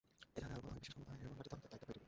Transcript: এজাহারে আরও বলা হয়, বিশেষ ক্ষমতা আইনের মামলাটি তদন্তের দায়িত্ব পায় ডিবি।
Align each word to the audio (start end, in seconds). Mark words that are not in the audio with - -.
এজাহারে 0.37 0.53
আরও 0.55 0.61
বলা 0.63 0.71
হয়, 0.73 0.79
বিশেষ 0.81 0.93
ক্ষমতা 0.93 1.11
আইনের 1.13 1.29
মামলাটি 1.31 1.47
তদন্তের 1.51 1.69
দায়িত্ব 1.71 1.79
পায় 1.79 1.87
ডিবি। 1.89 1.99